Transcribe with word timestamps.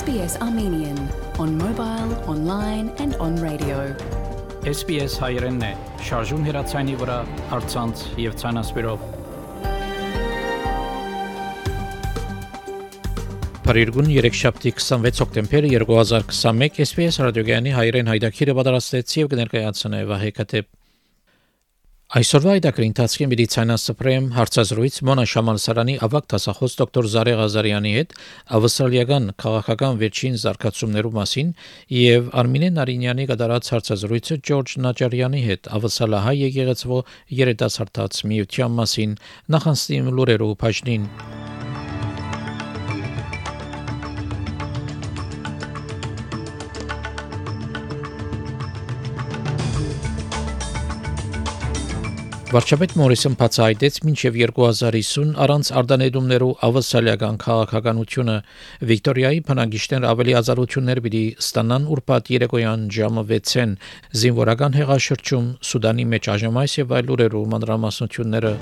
SBS 0.00 0.34
Armenian 0.40 0.98
on 1.38 1.50
mobile, 1.58 2.10
online 2.26 2.86
and 3.02 3.12
on 3.24 3.34
radio. 3.48 3.76
SBS 4.64 5.16
հայերենն 5.20 5.64
է, 5.66 5.70
շարժուն 6.06 6.46
հեռացանի 6.46 6.94
վրա, 7.02 7.16
հարցանց 7.50 8.04
եւ 8.24 8.38
ցանասպիրով։ 8.40 9.04
Փարիգուն 13.66 14.10
3-շաբթի 14.14 14.74
26 14.80 15.22
հոկտեմբեր 15.24 15.68
2021 15.76 16.80
SBS 16.86 17.20
ռադիոգյանի 17.26 17.76
հայերեն 17.76 18.12
հայդակիրը 18.14 18.56
պատրաստեց 18.60 19.16
եւ 19.20 19.32
կներկայացնե 19.34 20.04
Վահե 20.14 20.32
Կատեփ 20.40 20.70
Այսօրվա 22.10 22.54
այդակրի 22.58 22.86
ընթացքի 22.90 23.26
մեդիցինասպրեմ 23.30 24.24
հարցազրույց 24.34 24.96
Մոնա 25.06 25.24
Շամալսարանի 25.30 25.92
ավակ 26.06 26.24
դասախոս 26.32 26.72
դոկտոր 26.80 27.08
Զարե 27.12 27.34
Ղազարյանի 27.38 27.92
հետ 27.96 28.16
ավստրալիական 28.58 29.28
քաղաքական 29.44 30.00
վերջին 30.02 30.40
զարգացումներու 30.42 31.12
մասին 31.20 31.52
եւ 31.94 32.32
Արմինե 32.42 32.70
Նարինյանի 32.80 33.26
կատարած 33.30 33.70
հարցազրույցը 33.76 34.38
Ջորջ 34.50 34.74
Նաճարյանի 34.90 35.42
հետ 35.46 35.70
ավսալահայ 35.78 36.34
եկեղեցվո 36.40 36.98
երիտասարդաց 37.44 38.24
միության 38.32 38.74
մասին 38.80 39.14
նախանցնիմ 39.54 40.10
լուրերով 40.18 40.56
բաժնին 40.64 41.06
Վարչապետ 52.50 52.96
Մորիսոն 52.98 53.34
բացահայտեց 53.38 53.96
մինչև 54.02 54.36
2050 54.40 55.36
առանց 55.44 55.68
արտանետումներու 55.80 56.48
ավսալիական 56.66 57.36
քաղաքականությունը 57.44 58.34
Վիկտորիայի 58.90 59.42
բնակիչներ 59.50 60.06
ավելի 60.10 60.34
ազատություններ 60.40 61.02
պիտի 61.04 61.22
ստանան 61.44 61.86
ուրբաթ 61.94 62.32
երեկոյան 62.34 62.82
ժամը 62.96 63.24
6-ին 63.30 63.76
զինվորական 64.24 64.80
հեղաշրջում 64.80 65.46
Սուդանի 65.70 66.08
մեջ 66.16 66.32
աժամայս 66.34 66.76
եւ 66.82 66.96
այլ 66.98 67.14
ուրերու 67.14 67.44
մանրամասնությունները 67.54 68.52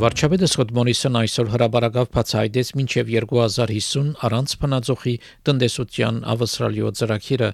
Վարչապետը 0.00 0.46
Սկոտ 0.48 0.70
Մորիսոն 0.72 1.16
այսօր 1.20 1.48
հրաբարակավ 1.52 2.06
բացահայտեց 2.14 2.68
մինչև 2.78 3.10
2050 3.12 4.14
առանց 4.24 4.54
փնածոխի 4.62 5.12
տնտեսության 5.48 6.22
ավստրալիո 6.32 6.92
ծրագիրը 7.00 7.50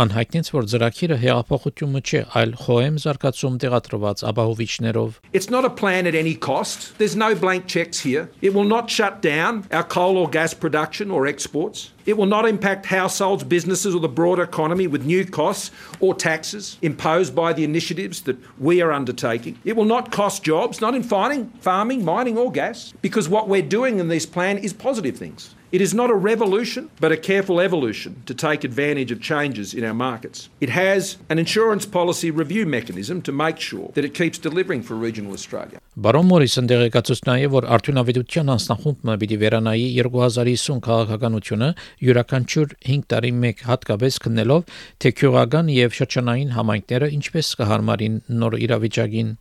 անհայտնեց, 0.00 0.48
որ 0.56 0.68
ծրագիրը 0.72 1.18
հեղափոխությունը 1.20 2.00
չէ, 2.00 2.22
այլ 2.40 2.54
խոհեմ 2.62 2.96
զարգացում 3.02 3.58
տեղադրված 3.60 4.24
ապահովիչներով։ 4.30 5.18
It's 5.36 5.50
not 5.52 5.68
a 5.68 5.72
plan 5.82 6.08
at 6.08 6.16
any 6.16 6.32
cost. 6.32 6.96
There's 6.96 7.16
no 7.16 7.34
blank 7.34 7.68
checks 7.68 8.00
here. 8.00 8.30
It 8.40 8.54
will 8.56 8.64
not 8.64 8.88
shut 8.88 9.20
down 9.20 9.66
our 9.70 9.84
coal 9.84 10.16
or 10.16 10.30
gas 10.30 10.54
production 10.54 11.10
or 11.10 11.26
exports. 11.26 11.92
It 12.04 12.16
will 12.16 12.26
not 12.26 12.48
impact 12.48 12.86
households, 12.86 13.44
businesses, 13.44 13.94
or 13.94 14.00
the 14.00 14.08
broader 14.08 14.42
economy 14.42 14.88
with 14.88 15.04
new 15.04 15.24
costs 15.24 15.70
or 16.00 16.14
taxes 16.14 16.76
imposed 16.82 17.32
by 17.34 17.52
the 17.52 17.62
initiatives 17.62 18.22
that 18.22 18.36
we 18.58 18.82
are 18.82 18.90
undertaking. 18.90 19.58
It 19.64 19.76
will 19.76 19.84
not 19.84 20.10
cost 20.10 20.42
jobs, 20.42 20.80
not 20.80 20.96
in 20.96 21.04
farming, 21.04 21.52
farming, 21.60 21.81
mining, 21.84 22.38
or 22.38 22.50
gas, 22.50 22.92
because 23.02 23.28
what 23.28 23.48
we're 23.48 23.62
doing 23.62 23.98
in 23.98 24.08
this 24.08 24.26
plan 24.26 24.58
is 24.58 24.72
positive 24.72 25.16
things. 25.16 25.54
It 25.72 25.80
is 25.80 25.94
not 25.94 26.10
a 26.10 26.14
revolution, 26.14 26.90
but 27.00 27.12
a 27.12 27.16
careful 27.16 27.58
evolution 27.58 28.22
to 28.26 28.34
take 28.34 28.62
advantage 28.62 29.10
of 29.10 29.22
changes 29.22 29.72
in 29.72 29.84
our 29.84 29.94
markets. 29.94 30.50
It 30.60 30.68
has 30.68 31.16
an 31.30 31.38
insurance 31.38 31.86
policy 31.86 32.30
review 32.30 32.66
mechanism 32.66 33.22
to 33.22 33.32
make 33.32 33.58
sure 33.58 33.90
that 33.94 34.04
it 34.04 34.12
keeps 34.12 34.36
delivering 34.36 34.82
for 34.82 34.96
regional 34.96 35.32
Australia. 35.32 35.80
Բարոն 35.96 36.28
Մորիսոն 36.28 36.68
դեղեկացուց 36.68 37.22
նաև 37.28 37.54
որ 37.56 37.66
արդյունավետության 37.76 38.52
անձնախումբը 38.52 39.16
պիտի 39.22 39.38
վերանայի 39.42 39.86
2050 40.00 40.82
քաղաքականությունը 40.88 41.68
յուրաքանչյուր 42.04 42.76
5 42.92 43.08
տարի 43.12 43.32
մեկ 43.44 43.64
հատկապես 43.72 44.20
քննելով 44.26 44.76
թե 45.04 45.14
քյուղական 45.20 45.72
եւ 45.72 45.96
շրջանային 46.00 46.52
համայնքները 46.56 47.10
ինչպես 47.16 47.54
կհարմարին 47.62 48.20
նոր 48.44 48.58
իրավիճակին 48.68 49.32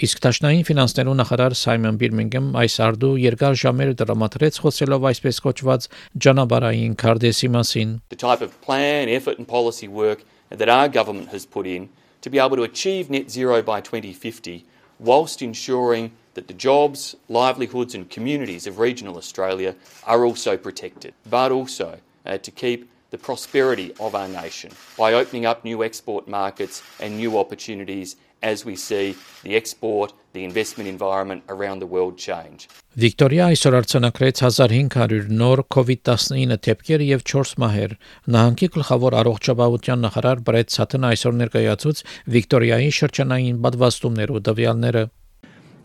Իսկ 0.00 0.20
Տաշնային 0.24 0.62
ֆինանսներու 0.64 1.14
նախարար 1.18 1.54
Սայմոն 1.60 1.96
Բիրմինգեմ 2.00 2.46
այս 2.56 2.76
արդու 2.86 3.10
երկար 3.20 3.56
ժամեր 3.62 3.90
դրամատրեց 4.00 4.58
խոսելով 4.64 5.06
այսպես 5.10 5.40
կոչված 5.44 5.88
ջանաբարային 6.24 6.94
քարտեզի 7.02 7.50
մասին 7.56 7.92
The 8.14 8.20
type 8.22 8.40
of 8.46 8.54
plan, 8.64 9.12
effort 9.12 9.36
and 9.36 9.48
policy 9.50 9.88
work 9.88 10.24
that 10.48 10.72
our 10.72 10.88
government 10.88 11.28
has 11.36 11.44
put 11.44 11.66
in 11.66 11.90
to 12.22 12.30
be 12.30 12.38
able 12.38 12.56
to 12.56 12.62
achieve 12.62 13.10
net 13.10 13.30
zero 13.30 13.60
by 13.60 13.80
2050 13.80 14.64
whilst 14.98 15.42
ensuring 15.42 16.12
that 16.34 16.48
the 16.48 16.54
jobs, 16.54 17.16
livelihoods 17.28 17.94
and 17.94 18.08
communities 18.08 18.66
of 18.66 18.78
regional 18.78 19.16
Australia 19.16 19.74
are 20.04 20.24
also 20.24 20.56
protected, 20.56 21.12
but 21.28 21.52
also 21.52 21.98
uh, 22.24 22.38
to 22.38 22.50
keep 22.50 22.88
the 23.10 23.18
prosperity 23.18 23.92
of 23.98 24.14
our 24.14 24.28
nation 24.28 24.70
by 24.96 25.12
opening 25.12 25.44
up 25.44 25.64
new 25.64 25.82
export 25.82 26.28
markets 26.28 26.82
and 27.00 27.16
new 27.16 27.36
opportunities 27.36 28.16
as 28.45 28.63
we 28.63 28.75
see 28.75 29.15
the 29.43 29.55
export, 29.59 30.13
the 30.33 30.43
investment 30.43 30.87
environment 30.87 31.41
around 31.49 31.79
the 31.83 31.89
world 31.95 32.15
change. 32.27 32.67
Վիկտորիա 33.01 33.47
այսօր 33.51 33.75
արձանագրեց 33.79 34.41
1500 34.47 35.31
նոր 35.41 35.61
COVID-19 35.75 36.59
դեպքեր 36.67 37.03
եւ 37.09 37.25
4 37.31 37.57
մահեր։ 37.63 37.95
Նահանգի 38.35 38.69
գլխավոր 38.77 39.17
առողջապահության 39.21 40.05
նախարար 40.05 40.43
Բրեդ 40.49 40.75
Սաթն 40.77 41.09
այսօր 41.11 41.37
ներկայացուց 41.41 42.03
Վիկտորիայի 42.35 42.91
շրջանային 43.01 43.61
պատվաստումներու 43.65 44.43
տվյալները։ 44.49 45.05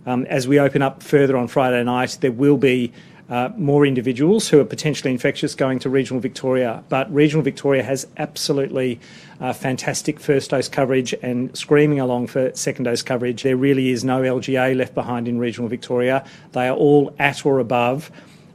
Um, 0.06 0.24
as 0.30 0.48
we 0.48 0.58
open 0.58 0.80
up 0.80 1.02
further 1.02 1.36
on 1.36 1.46
Friday 1.46 1.84
night, 1.84 2.16
there 2.20 2.32
will 2.32 2.56
be 2.56 2.90
more 3.56 3.86
individuals 3.86 4.48
who 4.48 4.58
are 4.58 4.64
potentially 4.64 5.12
infectious 5.12 5.54
going 5.54 5.78
to 5.78 5.88
regional 5.88 6.20
Victoria. 6.20 6.82
But 6.88 7.12
regional 7.14 7.42
Victoria 7.42 7.82
has 7.84 8.06
absolutely 8.16 8.98
uh, 9.40 9.52
fantastic 9.52 10.18
first 10.18 10.50
dose 10.50 10.68
coverage 10.68 11.14
and 11.22 11.56
screaming 11.56 12.00
along 12.00 12.26
for 12.26 12.52
second 12.54 12.84
dose 12.84 13.02
coverage. 13.02 13.44
There 13.44 13.56
really 13.56 13.90
is 13.90 14.04
no 14.04 14.22
LGA 14.22 14.76
left 14.76 14.94
behind 14.94 15.28
in 15.28 15.38
regional 15.38 15.68
Victoria. 15.68 16.24
They 16.52 16.68
are 16.68 16.76
all 16.76 17.14
at 17.18 17.46
or 17.46 17.60
above 17.60 18.10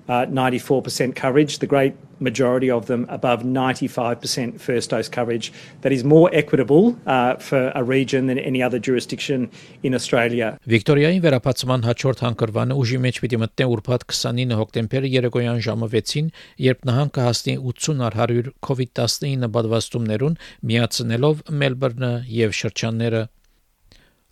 uh, 0.07 0.25
94% 0.25 1.15
coverage. 1.15 1.59
The 1.59 1.67
great 1.67 1.95
majority 2.19 2.71
of 2.71 2.85
them 2.85 3.05
above 3.09 3.43
95% 3.43 4.59
first 4.59 4.89
dose 4.89 5.09
coverage. 5.09 5.51
That 5.81 5.91
is 5.91 6.03
more 6.03 6.29
equitable 6.33 6.97
uh, 7.05 7.35
for 7.35 7.71
a 7.75 7.83
region 7.83 8.27
than 8.27 8.39
any 8.39 8.63
other 8.63 8.79
jurisdiction 8.79 9.49
in 9.83 9.93
Australia. 9.93 10.57
Վիկտորիայի 10.67 11.19
վերապացման 11.25 11.85
հաջորդ 11.89 12.23
հանգրվանը 12.25 12.79
ուժի 12.81 12.99
մեջ 13.05 13.21
պիտի 13.25 13.39
մտնե 13.43 13.69
ուրբաթ 13.75 14.07
29 14.15 14.57
հոկտեմբերի 14.61 15.13
երեկոյան 15.15 15.61
ժամը 15.67 15.91
6-ին, 15.95 16.31
երբ 16.69 16.89
նահանգը 16.89 17.27
հասնի 17.27 17.55
80 17.75 18.05
առ 18.09 18.19
100 18.25 18.53
COVID-19 18.69 19.49
պատվաստումներուն 19.55 20.37
միացնելով 20.71 21.43
Մելբուրնը 21.63 22.13
եւ 22.39 22.59
շրջանները 22.61 23.25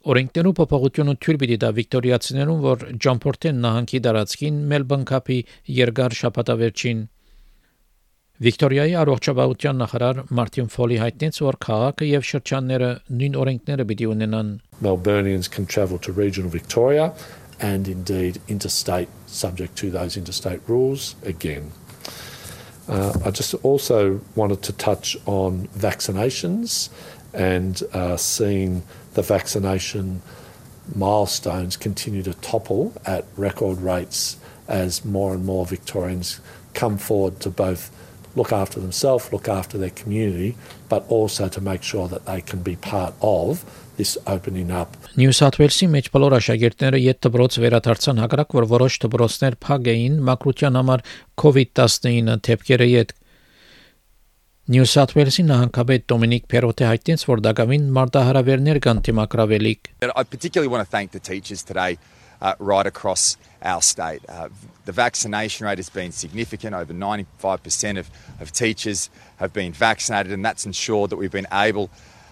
Օրենքներու 0.03 0.51
փոփոխությունը 0.57 1.13
թույլ 1.23 1.37
պիտի 1.39 1.55
տա 1.63 1.67
վիկտորիացիներուն, 1.77 2.57
որ 2.63 2.81
ճամփորդեն 3.05 3.59
նահանգի 3.63 3.99
դարածքին 4.03 4.55
Մելբուրն 4.73 5.05
կապի 5.11 5.37
երկար 5.77 6.15
շաբաթավերջին 6.19 7.03
Վիկտորիայի 8.43 8.97
առողջապահության 8.99 9.79
նախարար 9.79 10.19
Մարտին 10.35 10.67
Ֆոլի 10.73 10.97
հայտնեց, 11.03 11.39
որ 11.45 11.57
քաղաքը 11.63 12.07
եւ 12.09 12.27
շրջանները 12.33 12.89
նույն 13.21 13.37
օրենքները 13.43 13.85
պիտի 13.93 14.09
ունենան։ 14.11 14.49
Melburnians 14.83 15.47
can 15.47 15.65
travel 15.65 16.01
to 16.03 16.11
regional 16.11 16.51
Victoria 16.51 17.13
and 17.61 17.87
indeed 17.87 18.41
interstate 18.49 19.07
subject 19.27 19.77
to 19.77 19.91
those 19.91 20.17
interstate 20.17 20.59
rules 20.67 21.15
again. 21.23 21.71
Uh, 22.89 23.13
I 23.23 23.31
just 23.31 23.53
also 23.63 24.19
wanted 24.35 24.61
to 24.63 24.73
touch 24.73 25.15
on 25.25 25.69
vaccinations 25.77 26.89
and 27.33 27.81
uh, 27.93 28.17
seeing 28.17 28.83
the 29.14 29.22
vaccination 29.22 30.22
milestones 30.94 31.76
continue 31.76 32.22
to 32.22 32.34
topple 32.34 32.92
at 33.04 33.24
record 33.36 33.78
rates 33.78 34.38
as 34.68 35.04
more 35.04 35.34
and 35.34 35.44
more 35.44 35.66
Victorians 35.66 36.40
come 36.74 36.98
forward 36.98 37.40
to 37.40 37.50
both 37.50 37.90
look 38.36 38.52
after 38.52 38.78
themselves, 38.80 39.32
look 39.32 39.48
after 39.48 39.76
their 39.78 39.90
community, 39.90 40.56
but 40.88 41.04
also 41.08 41.48
to 41.48 41.60
make 41.60 41.82
sure 41.82 42.08
that 42.08 42.24
they 42.26 42.40
can 42.40 42.62
be 42.62 42.76
part 42.76 43.14
of 43.20 43.64
this 43.96 44.16
opening 44.26 44.70
up. 44.70 44.96
Նյու 45.18 45.34
Սաթ 45.34 45.58
Ուելսի 45.58 45.88
մեջ 45.90 46.10
բոլոր 46.14 46.36
աշակերտները 46.38 47.00
յետ 47.02 47.20
դբրոց 47.26 47.56
վերադարձան 47.64 48.20
հակառակ 48.22 48.54
որ 48.58 48.66
որոշ 48.72 48.98
դբրոցներ 49.04 49.56
փակ 49.64 49.90
էին 49.94 50.20
մակրության 50.28 50.78
համար 50.78 51.02
COVID-19 51.42 52.36
թեփքերը 52.46 52.86
յետ 52.92 53.16
Նյու 54.68 54.84
Սաթ 54.92 55.14
Ուելսի 55.16 55.42
նահանգապետ 55.48 56.02
Դոմինիկ 56.12 56.46
Փերոտե 56.52 56.88
հայտնեց 56.90 57.22
որ 57.24 57.40
դակավին 57.46 57.86
մարտահրավերներ 57.96 58.80
կան 58.84 58.98
թիմակրավելիք 59.06 59.88
I 60.04 60.24
particularly 60.24 60.68
want 60.68 60.84
to 60.84 60.90
thank 60.90 61.12
the 61.12 61.20
teachers 61.20 61.62
today 61.62 61.96
uh, 62.40 62.54
right 62.58 62.86
across 62.86 63.36
our 63.62 63.82
state. 63.82 64.20
Uh, 64.28 64.48
the 64.84 64.92
vaccination 64.92 65.66
rate 65.66 65.78
has 65.78 65.88
been 65.88 66.12
significant. 66.12 66.74
Over 66.74 66.92
95% 66.92 67.98
of, 67.98 68.10
of 68.40 68.52
teachers 68.52 69.10
have 69.36 69.52
been 69.52 69.72
vaccinated, 69.72 70.32
and 70.32 70.44
that's 70.44 70.66
ensured 70.66 71.10
that 71.10 71.16
we've 71.16 71.32
been 71.32 71.48
able 71.52 71.90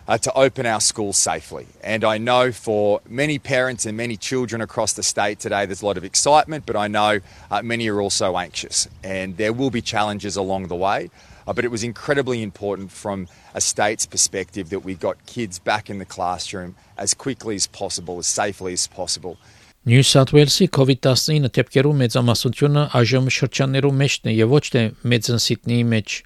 uh, 0.09 0.19
to 0.19 0.33
open 0.35 0.67
our 0.67 0.81
schools 0.81 1.17
safely. 1.17 1.67
And 1.83 2.05
I 2.05 2.19
know 2.19 2.53
for 2.53 3.01
many 3.09 3.39
parents 3.39 3.87
and 3.87 3.97
many 3.97 4.17
children 4.17 4.61
across 4.61 4.93
the 4.93 5.03
state 5.03 5.41
today, 5.41 5.67
there's 5.67 5.83
a 5.83 5.87
lot 5.87 5.97
of 5.97 6.05
excitement, 6.05 6.65
but 6.67 6.77
I 6.77 6.87
know 6.87 7.21
uh, 7.51 7.63
many 7.63 7.89
are 7.89 8.01
also 8.01 8.37
anxious. 8.37 8.89
And 9.03 9.37
there 9.37 9.53
will 9.53 9.71
be 9.71 9.83
challenges 9.83 10.37
along 10.37 10.69
the 10.69 10.77
way. 10.77 11.11
Uh, 11.48 11.54
but 11.54 11.66
it 11.66 11.72
was 11.72 11.84
incredibly 11.84 12.44
important 12.44 12.92
from 12.92 13.28
a 13.54 13.62
state's 13.62 14.06
perspective 14.06 14.70
that 14.70 14.84
we 14.86 14.94
got 14.96 15.26
kids 15.26 15.60
back 15.60 15.90
in 15.90 15.98
the 15.98 16.06
classroom 16.06 16.76
as 16.98 17.14
quickly 17.14 17.56
as 17.56 17.68
possible, 17.68 18.20
as 18.20 18.28
safely 18.28 18.74
as 18.74 18.88
possible. 18.88 19.38
Նյու 19.82 20.06
Սաութ 20.06 20.32
Ուելսի 20.38 20.66
COVID-19 20.78 21.50
դեպքերու 21.58 21.92
մեծամասնությունը 21.98 22.82
այժմ 23.00 23.30
շրջաններու 23.34 23.90
մեջն 24.02 24.30
է 24.30 24.34
եւ 24.38 24.52
ոչ 24.54 24.66
թե 24.76 24.84
մեծնսիտնիի 25.14 25.86
մեջ։ 25.94 26.18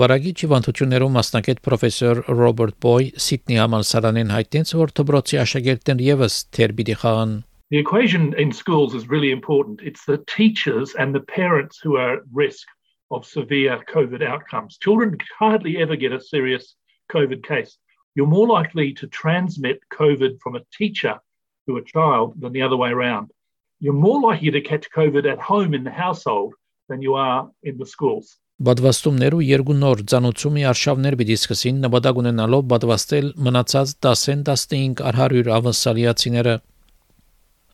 Վարագի 0.00 0.32
ճիվանտություններու 0.40 1.08
մասնակետ 1.14 1.62
պրոֆեսոր 1.64 2.20
Ռոբերտ 2.40 2.76
Բոյ 2.84 3.08
Սիդնի 3.26 3.56
համալսարանեն 3.62 4.34
հայտնեց, 4.36 4.74
որ 4.76 4.92
դպրոցի 5.00 5.40
աշակերտներն 5.40 6.04
եւս 6.04 6.36
թեր 6.52 6.76
պիտի 6.76 6.96
խաղան։ 7.00 7.32
The 7.70 7.78
equation 7.78 8.34
in 8.34 8.52
schools 8.52 8.94
is 8.94 9.08
really 9.08 9.30
important. 9.30 9.80
It's 9.80 10.04
the 10.04 10.18
teachers 10.26 10.94
and 10.98 11.14
the 11.14 11.24
parents 11.24 11.80
who 11.80 11.96
are 11.96 12.14
at 12.18 12.28
risk 12.34 12.68
of 13.10 13.26
severe 13.26 13.82
COVID 13.92 14.22
outcomes. 14.22 14.78
Children 14.78 15.18
hardly 15.38 15.78
ever 15.78 15.96
get 15.96 16.12
a 16.12 16.20
serious 16.20 16.74
COVID 17.12 17.44
case. 17.44 17.76
You're 18.14 18.26
more 18.26 18.46
likely 18.46 18.92
to 18.94 19.06
transmit 19.08 19.80
COVID 19.92 20.40
from 20.40 20.56
a 20.56 20.64
teacher 20.76 21.18
to 21.66 21.76
a 21.76 21.84
child 21.84 22.40
than 22.40 22.52
the 22.52 22.62
other 22.62 22.76
way 22.76 22.90
around. 22.90 23.30
You're 23.80 23.92
more 23.94 24.20
likely 24.20 24.50
to 24.50 24.60
catch 24.60 24.90
COVID 24.90 25.30
at 25.30 25.38
home 25.38 25.74
in 25.74 25.84
the 25.84 25.90
household 25.90 26.54
than 26.88 27.02
you 27.02 27.14
are 27.14 27.50
in 27.62 27.78
the 27.78 27.86
schools. 27.86 28.36
Բադվաստումներու 28.60 29.38
երկու 29.40 29.74
նոր 29.80 30.00
ցանուցումի 30.12 30.64
արշավներ 30.68 31.14
պիտի 31.16 31.36
սկսին 31.40 31.78
նպատակ 31.80 32.18
ունենալով 32.20 32.66
բադվաստել 32.72 33.30
մնացած 33.46 33.94
10-ին 34.04 34.42
15 34.48 35.00
արհարյուր 35.10 35.48
ավասալիացիները 35.56 36.54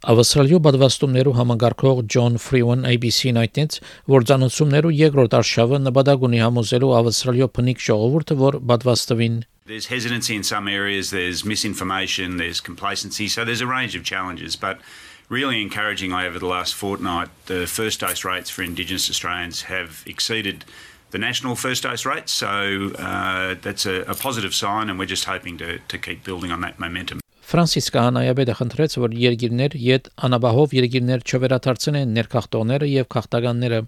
Ավստրալիո 0.01 0.57
բադվաստումներու 0.65 1.35
համագարկող 1.37 1.99
Ջոն 2.09 2.39
Ֆրիվեն 2.41 2.87
ABC-ն 2.89 3.37
այդտենց, 3.37 3.75
որ 4.09 4.23
ցանուցումներու 4.31 4.93
երկրորդ 4.97 5.35
արշավը 5.37 5.79
նպատակ 5.85 6.25
ունի 6.25 6.39
համոզելու 6.41 6.89
Ավստրալիո 7.01 7.47
փնիկ 7.57 7.83
ժողովուրդը, 7.85 8.37
որ 8.41 8.59
բադվաստվին 8.71 9.37
There's 9.71 9.87
hesitancy 9.87 10.35
in 10.35 10.43
some 10.43 10.67
areas, 10.67 11.11
there's 11.11 11.45
misinformation, 11.45 12.37
there's 12.37 12.59
complacency, 12.59 13.27
so 13.27 13.45
there's 13.45 13.61
a 13.61 13.67
range 13.67 13.95
of 13.95 14.03
challenges. 14.03 14.55
But 14.55 14.81
really 15.29 15.61
encouraging 15.61 16.11
over 16.11 16.39
the 16.39 16.45
last 16.45 16.75
fortnight, 16.75 17.29
the 17.45 17.65
first 17.65 18.01
dose 18.01 18.25
rates 18.25 18.49
for 18.49 18.63
Indigenous 18.63 19.09
Australians 19.09 19.61
have 19.63 20.03
exceeded 20.05 20.65
the 21.11 21.17
national 21.17 21.55
first 21.55 21.83
dose 21.83 22.05
rates. 22.05 22.33
So 22.33 22.91
uh, 22.97 23.55
that's 23.61 23.85
a, 23.85 24.01
a, 24.01 24.13
positive 24.13 24.53
sign, 24.53 24.89
and 24.89 24.99
we're 24.99 25.05
just 25.05 25.25
hoping 25.25 25.57
to, 25.59 25.79
to 25.79 25.97
keep 25.97 26.25
building 26.25 26.51
on 26.51 26.59
that 26.61 26.79
momentum. 26.79 27.21
Ֆրանսիս 27.46 27.86
Կանայաբեդը 27.94 28.54
խնդրեց, 28.58 28.94
որ 28.98 29.12
երկիրներ 29.22 29.74
յետ 29.78 30.08
անաբահով 30.26 30.72
երկիրներ 30.76 31.20
չվերադարձնեն 31.30 32.16
ներքախտողները 32.16 32.88
եւ 32.90 33.06
քաղտականները 33.14 33.78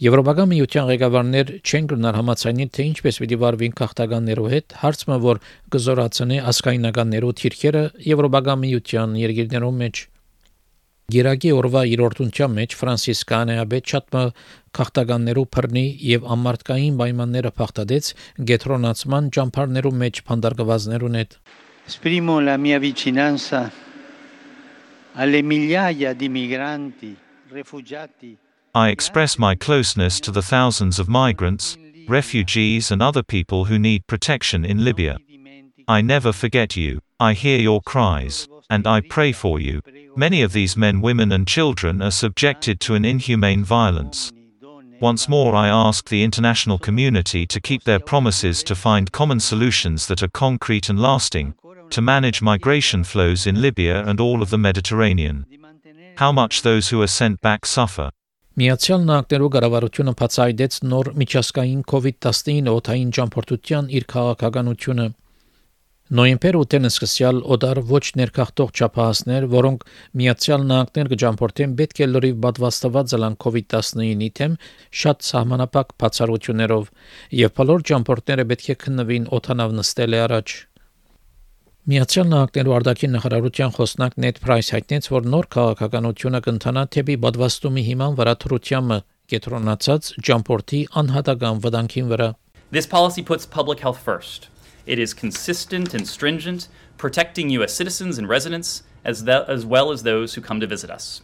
Եվրոպական 0.00 0.48
միության 0.48 0.86
ղեկավարներ 0.88 1.50
չեն 1.60 1.88
գնար 1.90 2.16
համացանին 2.16 2.70
թե 2.72 2.84
ինչպես 2.90 3.18
պիտի 3.20 3.38
վարվին 3.40 3.74
քաղաքականներու 3.80 4.46
հետ, 4.52 4.76
հարցը 4.80 5.18
որ 5.24 5.40
կզորացնի 5.74 6.38
ասկայնականներու 6.52 7.32
թիրքերը 7.40 7.82
Եվրոպական 8.10 8.62
միության 8.64 9.18
երկիրներում 9.20 9.80
մեջ 9.84 10.02
Գերագի 11.10 11.50
օրվա 11.60 11.82
իրորդունության 11.90 12.52
մեջ 12.56 12.74
Ֆրանսիս 12.80 13.20
Կանեաբետ 13.30 13.92
շատմը 13.92 14.24
քաղաքականներու 14.78 15.46
բռնի 15.56 15.86
եւ 16.10 16.28
ամարտկային 16.36 17.00
պայմանները 17.00 17.52
փախտadեց 17.60 18.10
գետրոնացման 18.50 19.32
ճամփարներու 19.36 19.94
մեջ 20.04 20.22
փանդարգվածներուն 20.30 21.18
հետ 21.20 21.36
Esprimo 21.86 22.40
la 22.40 22.56
mia 22.56 22.78
vicinanza 22.78 23.70
alle 25.14 25.42
migliaia 25.42 26.14
di 26.14 26.28
migranti, 26.28 27.16
rifugiati 27.50 28.36
I 28.72 28.90
express 28.90 29.36
my 29.36 29.56
closeness 29.56 30.20
to 30.20 30.30
the 30.30 30.42
thousands 30.42 31.00
of 31.00 31.08
migrants, 31.08 31.76
refugees, 32.06 32.92
and 32.92 33.02
other 33.02 33.24
people 33.24 33.64
who 33.64 33.80
need 33.80 34.06
protection 34.06 34.64
in 34.64 34.84
Libya. 34.84 35.18
I 35.88 36.02
never 36.02 36.32
forget 36.32 36.76
you, 36.76 37.00
I 37.18 37.32
hear 37.32 37.58
your 37.58 37.82
cries, 37.82 38.46
and 38.70 38.86
I 38.86 39.00
pray 39.00 39.32
for 39.32 39.58
you. 39.58 39.82
Many 40.14 40.42
of 40.42 40.52
these 40.52 40.76
men, 40.76 41.00
women, 41.00 41.32
and 41.32 41.48
children 41.48 42.00
are 42.00 42.12
subjected 42.12 42.78
to 42.80 42.94
an 42.94 43.04
inhumane 43.04 43.64
violence. 43.64 44.32
Once 45.00 45.28
more, 45.28 45.56
I 45.56 45.66
ask 45.66 46.08
the 46.08 46.22
international 46.22 46.78
community 46.78 47.46
to 47.46 47.60
keep 47.60 47.82
their 47.82 47.98
promises 47.98 48.62
to 48.64 48.76
find 48.76 49.10
common 49.10 49.40
solutions 49.40 50.06
that 50.06 50.22
are 50.22 50.28
concrete 50.28 50.88
and 50.88 51.00
lasting, 51.00 51.54
to 51.90 52.00
manage 52.00 52.40
migration 52.42 53.04
flows 53.04 53.46
in 53.46 53.60
Libya 53.60 54.04
and 54.06 54.20
all 54.20 54.42
of 54.42 54.50
the 54.50 54.58
Mediterranean. 54.58 55.46
How 56.16 56.32
much 56.32 56.62
those 56.62 56.88
who 56.90 57.02
are 57.02 57.12
sent 57.20 57.40
back 57.40 57.66
suffer. 57.66 58.10
Միացյալ 58.60 59.04
Նահանգներու 59.08 59.48
կառավարությունը 59.54 60.12
բացահայտեց 60.20 60.74
նոր 60.90 61.08
միջազգային 61.20 61.82
COVID-19 61.92 62.66
օթային 62.72 63.12
ճամփորդության 63.16 63.90
իր 63.96 64.04
քաղաքականությունը։ 64.10 65.06
Նոյեմբեր 66.10 66.56
8-ին 66.58 66.88
սկսյալ 66.90 67.36
օդար 67.54 67.80
ոչ 67.86 68.02
ներքախտող 68.18 68.72
չափահասներ, 68.74 69.44
որոնք 69.52 69.84
Միացյալ 70.20 70.64
Նահանգներ 70.70 71.10
կճամփորդեն 71.12 71.76
պետք 71.78 72.00
է 72.02 72.08
լրիվ 72.10 72.40
պատվաստված 72.46 73.14
զլան 73.14 73.36
COVID-19-ի 73.44 74.30
թեմ 74.40 74.56
շատ 75.02 75.28
սահմանապակ 75.30 75.94
բացառություններով, 76.02 76.90
եւ 77.40 77.54
բոլոր 77.60 77.86
ճամփորդները 77.92 78.48
պետք 78.50 78.66
է 78.74 78.76
քննվին 78.82 79.30
օթանավ 79.38 79.78
նստել 79.78 80.18
առաջ։ 80.26 80.56
Միացյալ 81.88 82.26
Նահանգներու 82.28 82.72
արտաքին 82.76 83.14
նախարարության 83.16 83.70
խոսնակ 83.72 84.16
Նեդ 84.20 84.38
Պրայս 84.44 84.68
հայտնեց, 84.74 85.06
որ 85.14 85.28
նոր 85.32 85.46
քաղաքականությունը 85.54 86.40
կընթանա 86.44 86.82
թեպի 86.92 87.14
բադվաստումի 87.22 87.84
հիման 87.86 88.18
վրա 88.18 88.34
թրությամը 88.42 88.98
կետրոնացած 89.32 90.10
ջամփորդի 90.28 90.80
անհատական 91.00 91.62
վտանգին 91.64 92.10
վրա։ 92.12 92.28
This 92.70 92.86
policy 92.86 93.24
puts 93.24 93.48
public 93.48 93.80
health 93.80 93.96
first. 93.96 94.50
It 94.84 94.98
is 94.98 95.16
consistent 95.16 95.94
and 95.96 96.04
stringent, 96.06 96.68
protecting 96.98 97.48
US 97.56 97.72
citizens 97.72 98.18
and 98.18 98.28
residents 98.28 98.82
as, 99.02 99.24
the, 99.24 99.48
as 99.48 99.64
well 99.64 99.90
as 99.90 100.02
those 100.02 100.34
who 100.34 100.42
come 100.42 100.60
to 100.60 100.66
visit 100.68 100.90
us. 100.90 101.22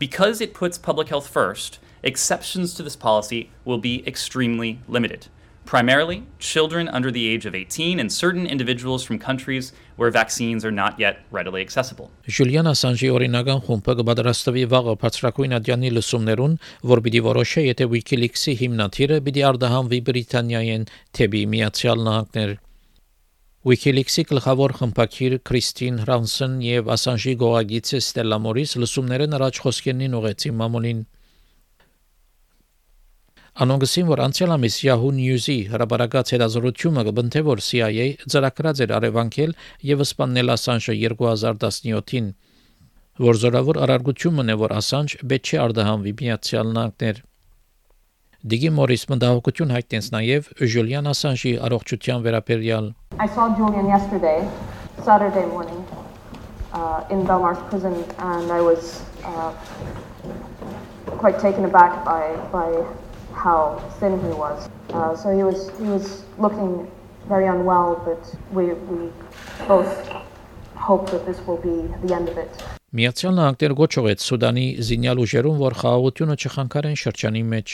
Because 0.00 0.40
it 0.40 0.54
puts 0.54 0.76
public 0.76 1.08
health 1.08 1.28
first, 1.28 1.78
exceptions 2.02 2.74
to 2.74 2.82
this 2.82 2.96
policy 2.96 3.50
will 3.64 3.78
be 3.78 4.02
extremely 4.08 4.80
limited 4.88 5.28
primarily 5.64 6.22
children 6.38 6.88
under 6.88 7.10
the 7.10 7.28
age 7.28 7.46
of 7.46 7.54
18 7.54 7.98
and 7.98 8.12
certain 8.12 8.46
individuals 8.46 9.02
from 9.02 9.18
countries 9.18 9.72
where 9.96 10.10
vaccines 10.10 10.64
are 10.64 10.70
not 10.70 10.98
yet 10.98 11.18
readily 11.30 11.60
accessible. 11.60 12.10
Julian 12.26 12.66
Assange-ի 12.66 13.10
օրինական 13.14 13.62
խումբը 13.66 13.94
կբادرաստվի 14.00 14.64
վաղը 14.74 14.96
բարձրակույն 15.04 15.56
ադյանի 15.60 15.92
լսումներուն, 15.98 16.58
որ 16.92 17.02
պիտի 17.06 17.24
որոշե, 17.28 17.64
եթե 17.70 17.88
WikiLeaks-ի 17.94 18.56
հիմնադիրը 18.60 19.18
պիտի 19.28 19.46
արդահանվի 19.50 20.00
Բրիտանիայեն 20.10 20.86
թեպի 21.18 21.42
Միացյալ 21.54 22.06
Նահանգներ։ 22.08 22.54
WikiLeaks-ի 23.64 24.22
գլխավոր 24.28 24.72
խմբակիր 24.76 25.34
Քրիստին 25.48 26.00
Հրանսեն 26.04 26.56
եւ 26.68 26.90
Ասանժի 26.94 27.32
գողագիցը 27.40 28.00
Ստելլա 28.04 28.38
Մորիս 28.44 28.74
լսումները 28.82 29.28
նրաջ 29.32 29.60
խոսքերին 29.64 30.16
ուղեցի 30.20 30.52
մամուլին 30.58 31.00
Անոնգսին 33.54 34.08
որ 34.10 34.18
անցյալ 34.24 34.50
ամիս 34.50 34.76
Yahoo 34.82 35.12
News-ի 35.14 35.54
հրապարակած 35.70 36.30
հետազոտությունը 36.34 37.02
կբնթե 37.06 37.42
որ 37.46 37.60
CIA 37.62 38.06
ծրագրած 38.26 38.80
էր 38.82 38.94
արևանքել 38.96 39.52
եւ 39.90 40.00
սպանել 40.02 40.50
Assange-ը 40.54 40.96
2017-ին 41.02 42.32
որ 43.22 43.38
զորավոր 43.44 43.78
արարգությունն 43.86 44.50
է 44.50 44.56
որ 44.58 44.74
Assange 44.74 45.20
պետք 45.30 45.52
չի 45.52 45.60
արդահանվի 45.66 46.14
Միացյալ 46.22 46.72
Նահանգներ 46.78 47.20
Դիգի 48.54 48.72
Մորիս 48.80 49.06
մտահոգություն 49.14 49.76
հայտնեց 49.76 50.10
նաև 50.16 50.50
Julian 50.74 51.12
Assange-ի 51.14 51.54
առողջության 51.70 52.26
վերաբերյալ 52.26 52.90
I 53.22 53.30
saw 53.38 53.46
Julian 53.54 53.86
yesterday 53.86 54.42
Saturday 55.06 55.46
morning 55.54 55.78
uh, 56.74 57.06
in 57.06 57.22
Belmarsh 57.22 57.62
prison 57.70 57.94
and 58.18 58.50
I 58.50 58.58
was 58.58 59.06
uh, 59.22 59.54
quite 61.22 61.38
taken 61.38 61.70
aback 61.70 62.02
by 62.02 62.34
by 62.50 62.68
how 63.34 63.80
thin 64.00 64.18
he 64.20 64.32
was. 64.32 64.68
Uh, 64.92 65.16
so 65.16 65.34
he 65.36 65.42
was 65.42 65.70
he 65.78 65.88
was 65.88 66.24
looking 66.38 66.90
very 67.28 67.46
unwell, 67.46 68.00
but 68.04 68.22
we 68.52 68.74
we 68.90 69.10
both 69.68 69.92
hope 70.76 71.10
that 71.10 71.26
this 71.26 71.40
will 71.46 71.60
be 71.70 71.76
the 72.06 72.14
end 72.14 72.28
of 72.28 72.38
it. 72.38 72.52
Միացյալ 72.94 73.34
Նահանգներ 73.34 73.72
գոչողեց 73.78 74.24
Սուդանի 74.24 74.66
զինյալ 74.86 75.20
ուժերուն, 75.24 75.56
որ 75.58 75.74
խաղաղությունը 75.80 76.36
չխանգարեն 76.44 76.98
շրջանի 77.02 77.42
մեջ։ 77.54 77.72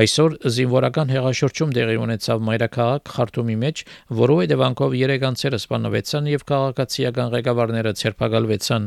Այսօր 0.00 0.36
զինվորական 0.54 1.12
հեղաշրջում 1.12 1.74
տեղի 1.76 1.96
ունեցավ 2.00 2.42
մայրաքաղաք 2.48 3.12
Խարտումի 3.16 3.56
մեջ, 3.64 3.82
որովհետև 4.20 4.64
անկով 4.70 4.96
3 5.02 5.26
անձերը 5.28 5.58
սպանվեցան 5.60 6.30
եւ 6.30 6.44
քաղաքացիական 6.50 7.32
ղեկավարները 7.34 7.92
ցերպակալվեցան։ 8.00 8.86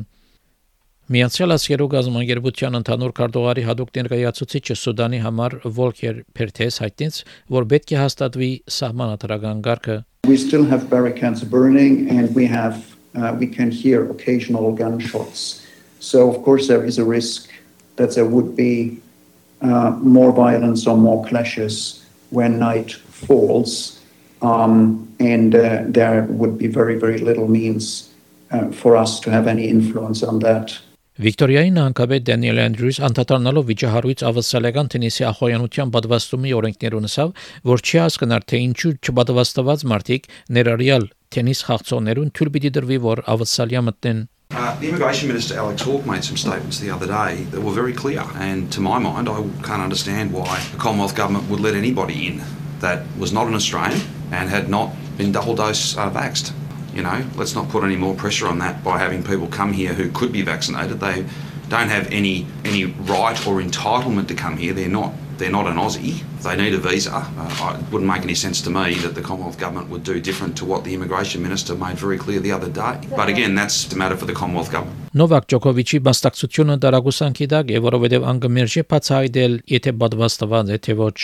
Միացյալ 1.08 1.54
Ասիերու 1.54 1.86
գազամագերբության 1.88 2.74
ընդհանուր 2.78 3.12
քարտուղարի 3.16 3.62
հadoop 3.64 3.94
ներկայացուցիչը 3.96 4.74
Սուդանի 4.76 5.20
համար 5.24 5.54
Վոլկեր 5.78 6.16
Փերթես 6.36 6.76
հայտնեց, 6.82 7.20
որ 7.54 7.66
պետք 7.70 7.92
է 7.94 7.96
հաստատվի 7.96 8.48
սահմանադրական 8.76 9.62
կարգը 9.64 9.94
We 10.28 10.36
still 10.36 10.66
have 10.68 10.90
barricades 10.90 11.44
burning 11.44 12.10
and 12.12 12.34
we 12.34 12.44
have 12.44 12.84
uh, 13.16 13.32
we 13.40 13.46
can 13.46 13.70
hear 13.70 14.04
occasional 14.10 14.76
gunshots. 14.76 15.64
So 15.98 16.28
of 16.28 16.42
course 16.44 16.68
there 16.68 16.84
is 16.84 16.98
a 16.98 17.06
risk 17.06 17.48
that 17.96 18.14
there 18.14 18.26
would 18.26 18.54
be 18.54 19.00
uh, 19.62 19.96
more 20.04 20.30
violence 20.30 20.86
or 20.86 20.98
more 20.98 21.24
clashes 21.24 22.04
when 22.28 22.58
night 22.58 22.92
falls. 22.92 24.04
Um, 24.42 25.08
and 25.18 25.54
uh, 25.54 25.84
there 25.88 26.26
would 26.28 26.58
be 26.58 26.66
very, 26.66 26.98
very 26.98 27.16
little 27.16 27.48
means 27.48 28.12
uh, 28.50 28.68
for 28.72 28.94
us 28.94 29.20
to 29.20 29.30
have 29.30 29.46
any 29.46 29.68
influence 29.68 30.22
on 30.22 30.40
that. 30.40 30.76
Վիկտորիայի 31.21 31.69
նահանգապետ 31.75 32.23
Դենիել 32.25 32.59
Անդրյուս 32.63 32.97
անդադառնալով 33.05 33.65
վիճահարույց 33.69 34.21
ավսալական 34.25 34.87
տենիսի 34.93 35.25
ախոյանության 35.27 35.91
պատվաստումի 35.93 36.53
օրենքներուն 36.57 37.05
ասավ, 37.09 37.33
որ 37.69 37.83
չի 37.85 37.99
հասկնար 38.01 38.47
թե 38.49 38.61
ինչու 38.63 38.93
չպատվաստված 38.97 39.83
մարդիկ 39.91 40.25
ներառյալ 40.57 41.05
տենիս 41.37 41.61
խաղցողներուն 41.69 42.31
թույլ 42.33 42.51
պիտի 42.55 42.71
դրվի 42.79 42.97
որ 43.05 43.21
ավսալիա 43.35 43.83
մտնեն 43.93 44.29
Uh, 44.53 44.77
the 44.79 44.87
Immigration 44.87 45.27
Minister 45.29 45.57
Alex 45.57 45.81
Hawke 45.81 46.05
made 46.05 46.23
some 46.23 46.37
statements 46.37 46.77
the 46.79 46.89
other 46.91 47.07
day 47.07 47.45
that 47.49 47.59
were 47.59 47.73
very 47.73 47.91
clear, 47.91 48.21
and 48.37 48.71
to 48.71 48.81
my 48.81 48.99
mind, 48.99 49.27
I 49.27 49.41
can't 49.65 49.81
understand 49.81 50.31
why 50.31 50.61
the 50.71 50.77
Commonwealth 50.77 51.15
Government 51.15 51.49
would 51.49 51.59
let 51.59 51.73
anybody 51.73 52.27
in 52.27 52.43
that 52.79 53.01
was 53.17 53.33
not 53.33 53.47
an 53.47 53.55
Australian 53.55 54.01
and 54.31 54.49
had 54.49 54.69
not 54.69 54.93
been 55.17 55.31
double 55.31 55.55
dose 55.55 55.97
uh, 55.97 56.11
vaxxed. 56.11 56.53
You 56.94 57.02
know, 57.02 57.24
let's 57.36 57.54
not 57.54 57.68
put 57.68 57.84
any 57.84 57.96
more 57.96 58.14
pressure 58.14 58.48
on 58.48 58.58
that 58.58 58.82
by 58.82 58.98
having 58.98 59.22
people 59.22 59.46
come 59.46 59.72
here 59.72 59.94
who 59.94 60.10
could 60.10 60.32
be 60.32 60.42
vaccinated. 60.42 61.00
They 61.00 61.24
don't 61.68 61.88
have 61.88 62.08
any 62.10 62.46
any 62.64 62.86
right 62.86 63.38
or 63.46 63.60
entitlement 63.60 64.28
to 64.28 64.34
come 64.34 64.56
here. 64.56 64.72
They're 64.72 64.88
not 64.88 65.12
they're 65.38 65.50
not 65.50 65.66
an 65.66 65.76
Aussie. 65.76 66.22
They 66.42 66.56
need 66.56 66.74
a 66.74 66.78
visa. 66.78 67.12
Uh, 67.14 67.78
it 67.78 67.92
wouldn't 67.92 68.10
make 68.10 68.22
any 68.22 68.34
sense 68.34 68.60
to 68.62 68.70
me 68.70 68.94
that 69.04 69.14
the 69.14 69.22
Commonwealth 69.22 69.58
Government 69.58 69.88
would 69.90 70.02
do 70.02 70.20
different 70.20 70.56
to 70.58 70.64
what 70.64 70.84
the 70.84 70.94
Immigration 70.94 71.42
Minister 71.42 71.74
made 71.76 71.96
very 71.96 72.18
clear 72.18 72.40
the 72.40 72.52
other 72.52 72.68
day. 72.68 72.98
But 73.14 73.28
again, 73.28 73.54
that's 73.54 73.92
a 73.92 73.96
matter 73.96 74.16
for 74.16 74.26
the 74.26 74.34
Commonwealth 74.34 74.72
Government. 74.72 74.96
Նովակ 75.18 75.48
Ջոկովիչի 75.50 75.98
բաստակցությունը 76.06 76.78
դարագուսանքի 76.84 77.46
դակ 77.54 77.70
է, 77.74 77.82
որովհետև 77.88 78.26
անգմերժի 78.34 78.82
բացահայտել, 78.92 79.60
եթե 79.78 79.94
պատվաստված 80.02 80.74
է 80.74 80.80
թե 80.86 80.98
ոչ։ 81.00 81.16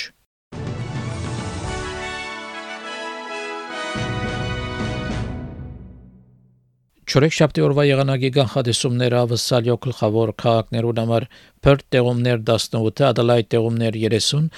Չորեքշաբթի 7.10 7.64
օրվա 7.66 7.84
եղանակի 7.88 8.30
կանխատեսումները 8.36 9.18
ավսալյո 9.20 9.76
գլխավոր 9.82 10.32
քաղաքներուն 10.42 11.00
համար 11.02 11.24
Perth 11.66 11.86
տեղումներ 11.96 12.44
18, 12.50 13.02
Adelaide 13.08 13.48
տեղումներ 13.54 13.96
30, 13.98 14.52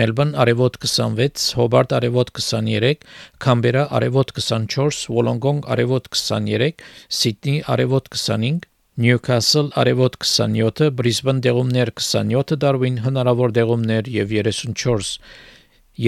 Melbourne 0.00 0.34
արևոտ 0.44 0.80
26, 0.82 1.44
Hobart 1.60 1.94
արևոտ 1.94 2.32
23, 2.40 3.06
Canberra 3.44 3.84
արևոտ 3.98 4.32
24, 4.40 5.04
Wollongong 5.14 5.60
արևոտ 5.70 6.10
23, 6.18 6.82
Sydney 7.20 7.62
արևոտ 7.76 8.10
25, 8.16 8.66
Newcastle 9.06 9.70
արևոտ 9.84 10.18
27, 10.26 10.90
Brisbane 10.98 11.46
դեղումներ 11.46 11.94
27, 12.02 12.58
Darwin 12.66 12.98
հնարավոր 13.06 13.54
դեղումներ 13.60 14.10
եւ 14.18 14.34
34։ 14.42 15.14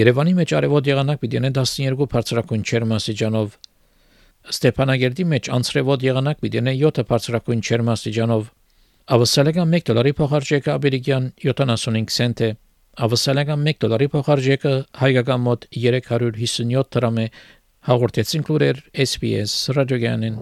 Երևանի 0.01 0.35
մեջ 0.35 0.51
արևոտ 0.59 0.91
եղանակ 0.91 1.23
պիտի 1.23 1.45
12 1.47 2.11
բարձրակույն 2.11 2.67
չերմասիջանով 2.67 3.55
Ստեփանագերդի 4.52 5.24
մեջ 5.32 5.48
անցրևոտ 5.56 6.04
եղանակ 6.06 6.42
պիտի 6.42 6.60
ունենա 6.62 6.90
7 6.90 7.04
բարձրակույն 7.12 7.62
չերմաստիճանով։ 7.62 8.50
Ավսալական 9.16 9.76
1 9.78 9.86
դոլարի 9.90 10.12
փոխարժեքը 10.18 10.72
ամերիկյան 10.74 11.28
75 11.46 12.16
سنت 12.16 12.42
է։ 12.46 12.50
Ավսալական 13.06 13.64
1 13.72 13.80
դոլարի 13.86 14.08
փոխարժեքը 14.16 14.74
հայկական 15.02 15.46
մոտ 15.46 15.66
357 15.78 16.92
դրամ 16.96 17.22
է։ 17.22 17.26
Հաղորդեցին 17.92 18.46
լուրեր 18.50 18.84
SPS 19.06 19.56
ռադիոգյանին։ 19.78 20.38